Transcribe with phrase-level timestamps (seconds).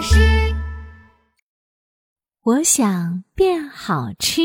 [0.00, 0.16] 大师。
[2.42, 4.40] 我想变好吃。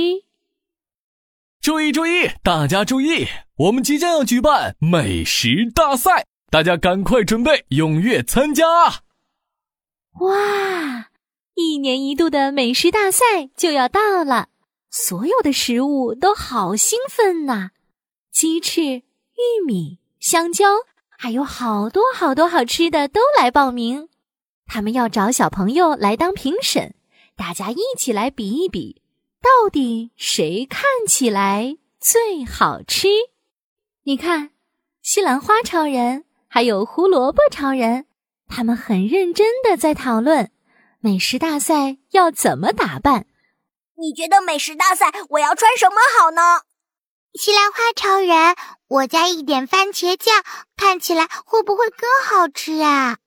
[1.62, 9.00] 注意注意，大家注意，我们即将要举办美食大赛，大家赶快准备，踊跃参加啊！
[10.20, 11.07] 哇，
[11.54, 13.24] 一年一度的美食大赛
[13.56, 14.50] 就要到了，
[14.92, 17.70] 所有的食物都好兴奋呐！
[18.30, 20.66] 鸡翅、玉米、香蕉，
[21.18, 24.10] 还有好多好多好吃的都来报名。
[24.68, 26.96] 他们要找小朋友来当评审，
[27.36, 29.01] 大家一起来比一比，
[29.42, 33.07] 到底谁看起来最好吃？
[34.03, 34.51] 你看，
[35.01, 38.05] 西兰花超人还有胡萝卜超人，
[38.47, 40.51] 他们很认真的在讨论
[40.99, 43.27] 美食大赛要怎么打扮。
[43.97, 46.61] 你觉得美食大赛我要穿什么好呢？
[47.34, 48.55] 西兰花超人，
[48.87, 50.43] 我加一点番茄酱，
[50.75, 53.17] 看起来会不会更好吃啊？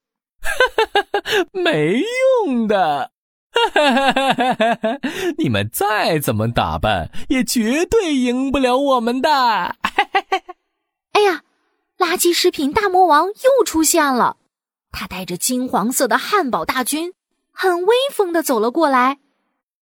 [0.49, 2.03] 哈哈哈，没
[2.47, 3.13] 用的！
[3.51, 4.99] 哈哈哈哈哈哈！
[5.37, 9.31] 你们再怎么打扮，也绝对赢不了我们的！
[9.31, 10.55] 哈哈哈！
[11.13, 11.43] 哎呀，
[11.99, 14.37] 垃圾食品大魔王又出现了！
[14.93, 17.13] 他带着金黄色的汉堡大军，
[17.53, 19.19] 很威风的走了过来。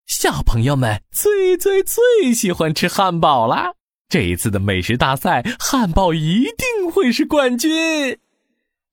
[0.05, 3.73] 小朋友们最最最喜欢吃汉堡啦！
[4.07, 8.17] 这一次的美食大赛，汉堡一定会是冠军！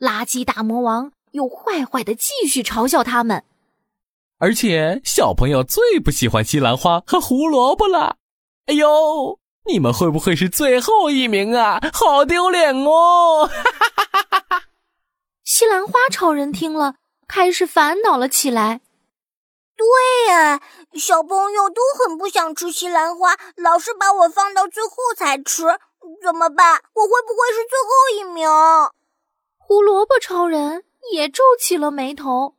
[0.00, 1.12] 垃圾大魔王。
[1.32, 3.44] 又坏坏的继续嘲笑他们，
[4.38, 8.16] 而且小朋友最不喜欢西兰花和胡萝卜了。
[8.66, 11.80] 哎呦，你们会不会是最后一名啊？
[11.92, 13.50] 好丢脸哦！
[15.44, 16.94] 西兰花超人听了，
[17.26, 18.80] 开始烦恼了起来。
[19.76, 20.60] 对呀，
[20.94, 25.64] 小朋友都很不想吃西兰花，老是把我放到最后才吃，
[26.22, 26.82] 怎么办？
[26.94, 28.48] 我会不会是最后一名？
[29.58, 30.84] 胡萝卜超人。
[31.10, 32.54] 也皱起了眉头。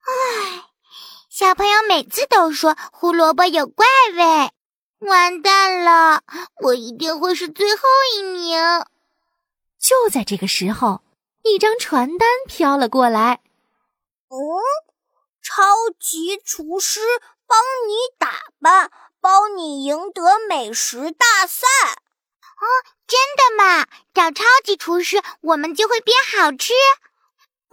[0.00, 0.64] 唉，
[1.28, 4.50] 小朋友每次都说胡萝卜有怪味，
[5.06, 6.22] 完蛋了，
[6.62, 7.82] 我一定会是最后
[8.16, 8.58] 一名。
[9.78, 11.02] 就在这个时候，
[11.42, 13.40] 一张传单飘了过来。
[14.28, 14.38] 嗯，
[15.42, 15.62] 超
[16.00, 17.00] 级厨师
[17.46, 18.90] 帮你打扮，
[19.20, 21.66] 包你赢得美食大赛。
[22.62, 22.64] 哦，
[23.06, 23.86] 真的吗？
[24.14, 26.72] 找超级厨师，我们就会变好吃。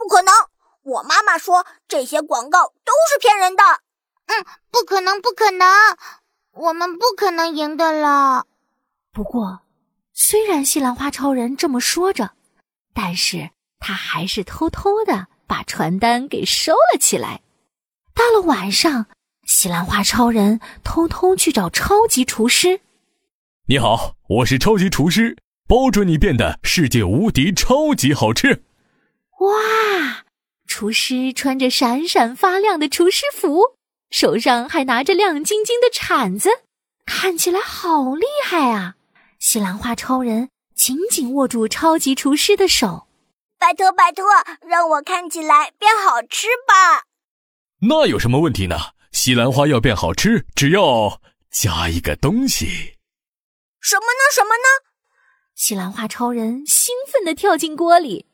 [0.00, 0.32] 不可能！
[0.82, 3.62] 我妈妈说这些广告都是骗人的。
[4.28, 5.68] 嗯，不可能，不可能，
[6.52, 8.46] 我们不可能赢的了。
[9.12, 9.60] 不过，
[10.14, 12.30] 虽然西兰花超人这么说着，
[12.94, 17.42] 但是他还是偷偷的把传单给收了起来。
[18.14, 19.04] 到了晚上，
[19.44, 22.80] 西兰花超人偷偷去找超级厨师。
[23.66, 25.36] 你好，我是超级厨师，
[25.68, 28.64] 包准你变得世界无敌超级好吃。
[29.40, 30.24] 哇！
[30.66, 33.76] 厨师穿着闪闪发亮的厨师服，
[34.10, 36.48] 手上还拿着亮晶晶的铲子，
[37.04, 38.94] 看起来好厉害啊！
[39.38, 43.08] 西兰花超人紧紧握住超级厨师的手，
[43.58, 44.24] 拜托拜托，
[44.68, 47.04] 让我看起来变好吃吧！
[47.80, 48.76] 那有什么问题呢？
[49.12, 52.96] 西兰花要变好吃，只要加一个东西。
[53.80, 54.22] 什么呢？
[54.32, 54.68] 什么呢？
[55.56, 58.26] 西兰花超人兴奋地跳进锅里。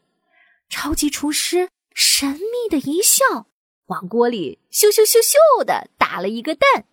[0.68, 3.46] 超级厨师神秘的一笑，
[3.86, 6.84] 往锅里咻咻咻咻的打了一个蛋。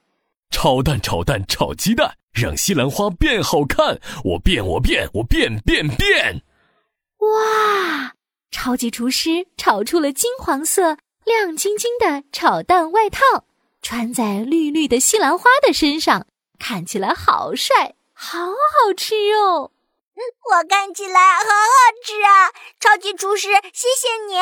[0.52, 4.00] 炒蛋，炒蛋，炒鸡蛋，让西兰花变好看。
[4.24, 6.44] 我变，我变，我变变变！
[7.18, 8.14] 哇！
[8.52, 13.46] 超级厨师炒出了金黄色、亮晶晶的炒蛋外套，
[13.82, 16.28] 穿在绿绿的西兰花的身上，
[16.60, 19.72] 看起来好帅，好好吃哦。
[20.16, 22.53] 我看起来好好吃啊！
[22.84, 24.36] 超级厨师，谢谢你。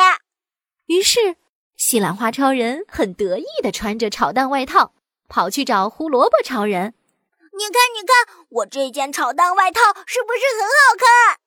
[0.86, 1.36] 于是，
[1.76, 4.92] 西兰花超人很得意的穿着炒蛋外套，
[5.28, 6.92] 跑去找胡萝卜超人。
[7.56, 11.38] 你看，你看，我这件炒蛋外套是不是很好看？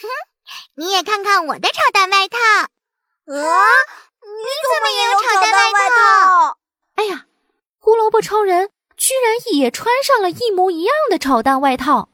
[0.00, 0.06] 哼，
[0.80, 2.38] 你也看看我的炒蛋外套。
[2.38, 2.68] 啊，
[3.26, 6.58] 你怎么也有炒蛋外套？
[6.94, 7.26] 哎呀，
[7.80, 12.10] 胡萝卜超人居然也穿上了一模一样的炒蛋外套。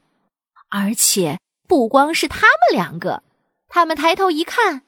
[0.69, 3.21] 而且不光是他们两个，
[3.69, 4.83] 他们抬头一看，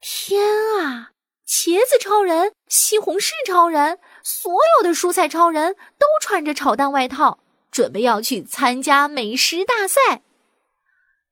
[0.00, 0.42] 天
[0.80, 1.12] 啊！
[1.46, 7.38] 茄子超人、西红柿超人，所有的蔬菜超人都穿着炒蛋外套，
[7.70, 10.22] 准备要去参加美食大赛。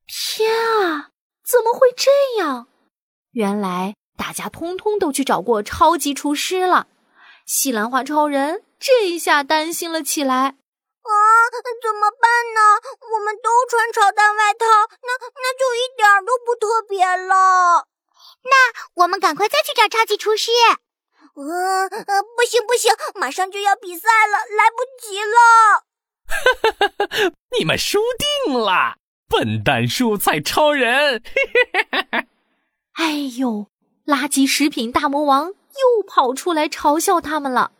[0.06, 1.11] 天啊！
[1.44, 2.11] 怎么会这
[2.41, 2.69] 样？
[3.32, 6.87] 原来大家通通都去找过超级厨师了。
[7.44, 10.37] 西兰花超人这一下担心了起来。
[10.37, 11.11] 啊，
[11.82, 12.61] 怎么办呢？
[13.12, 14.64] 我们都穿炒蛋外套，
[15.02, 15.19] 那
[16.88, 17.87] 别了。
[18.44, 20.53] 那我们赶快再去找超级厨师。
[21.35, 25.85] 呃呃，不行不行，马上就要比赛了，来不及了。
[27.59, 27.99] 你们输
[28.47, 28.97] 定了，
[29.29, 31.23] 笨蛋蔬菜超人！
[32.94, 33.67] 哎呦，
[34.06, 37.73] 垃圾食品大魔王又跑出来嘲笑他们了。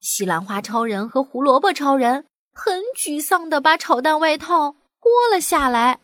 [0.00, 6.00] 西兰花超人和胡萝卜超人很沮丧的把炒蛋外套脱了下来。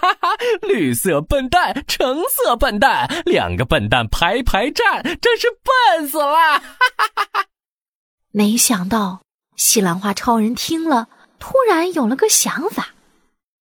[0.00, 0.36] 哈哈哈！
[0.62, 6.28] 绿色笨蛋，橙色笨蛋，两个笨蛋排排站，真是笨死了！
[6.28, 6.62] 哈
[6.96, 7.46] 哈哈哈！
[8.30, 9.22] 没想到
[9.56, 11.08] 西兰花超人听了，
[11.38, 12.94] 突然有了个想法：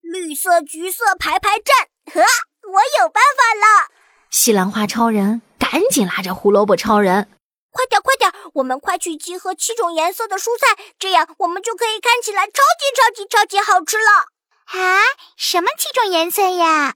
[0.01, 3.87] 绿色、橘色排排站，呵，我有办法了！
[4.29, 7.29] 西兰花超人赶紧拉着胡萝卜超人。
[7.71, 8.31] 快点，快点！
[8.55, 14.36] 我们快去集合七种颜色的蔬菜，这样我们就可以看起来超级超级超级好吃了。
[14.67, 15.01] 啊，
[15.35, 16.95] 什么七种颜色呀？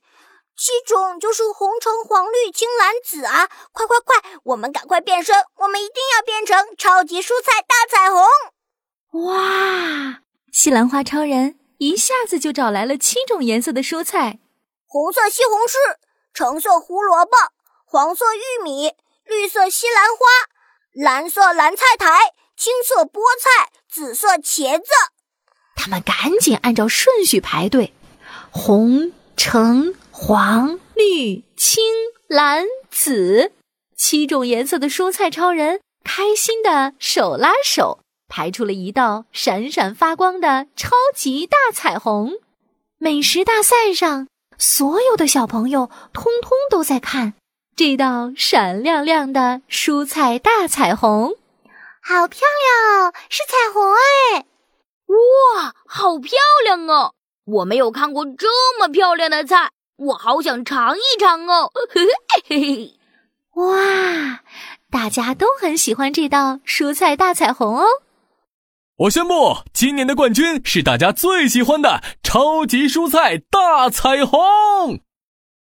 [0.58, 3.50] 七种就是红、橙、黄、绿、青、蓝、紫啊！
[3.72, 5.36] 快快快，我们赶快变身！
[5.56, 9.26] 我们一定要变成超级蔬菜大彩虹！
[9.26, 10.22] 哇！
[10.52, 14.40] 西兰花超人一下子就找来了七种颜色的蔬菜：
[14.86, 15.76] 红色西红柿，
[16.34, 17.32] 橙色胡萝卜，
[17.86, 20.26] 黄色玉米，绿色西兰花。
[20.94, 24.92] 蓝色蓝菜苔，青色菠菜，紫色茄子。
[25.82, 27.92] 他们赶紧按照顺序排队：
[28.52, 31.84] 红、橙、黄、绿、青、
[32.28, 33.52] 蓝、紫，
[33.98, 37.98] 七种颜色的蔬菜超人开心的手拉手，
[38.30, 42.34] 排出了一道闪闪发光的超级大彩虹。
[43.00, 44.28] 美食大赛上，
[44.60, 47.34] 所有的小朋友通通都在看。
[47.76, 51.34] 这道闪亮亮的蔬菜大彩虹，
[52.04, 52.42] 好漂
[52.92, 53.14] 亮哦！
[53.30, 53.82] 是彩虹
[54.36, 54.46] 哎！
[55.12, 57.14] 哇，好漂亮哦！
[57.46, 58.48] 我没有看过这
[58.80, 61.72] 么漂亮的菜，我好想尝一尝哦！
[61.90, 62.06] 嘿
[62.48, 62.94] 嘿嘿！
[63.56, 64.42] 哇，
[64.90, 67.86] 大家都很喜欢这道蔬菜大彩虹哦！
[68.98, 75.00] 我宣布，今年的冠军是大家最喜欢的超级蔬菜大彩虹！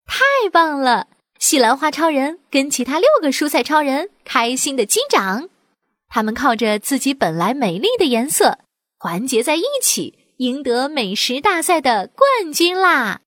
[0.05, 1.07] 太棒了！
[1.39, 5.49] 西兰花超人跟其他六个蔬菜超人开心的击掌，
[6.07, 8.59] 他们靠着自己本来美丽的颜色，
[9.06, 13.22] 团结在一起，赢得美食大赛的冠军啦！